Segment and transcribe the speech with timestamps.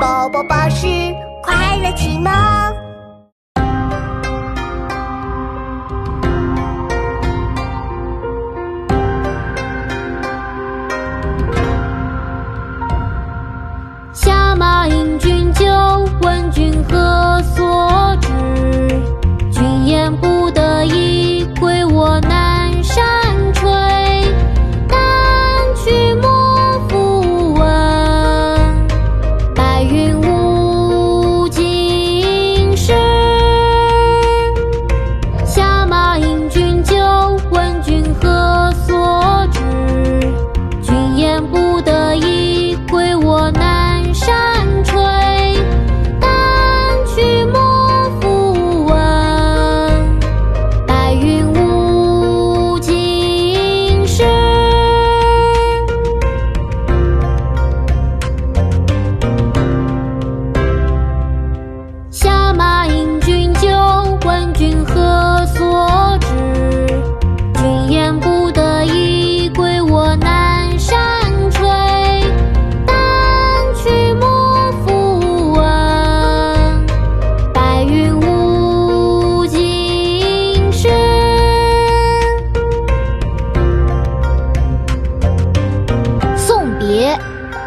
[0.00, 0.86] 宝宝巴士
[1.42, 2.83] 快乐启蒙。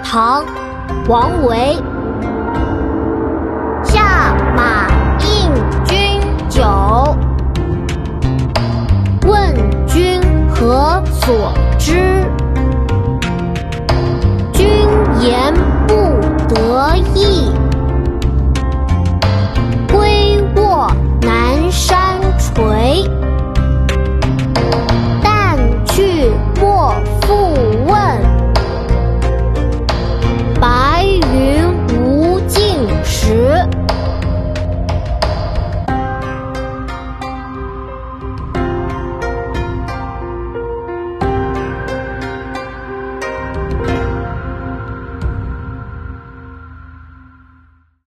[0.09, 0.45] 唐
[1.09, 1.75] 王维。
[3.83, 4.87] 下马
[5.19, 5.51] 应
[5.83, 6.63] 君酒。
[9.27, 9.53] 问
[9.85, 12.06] 君何所知？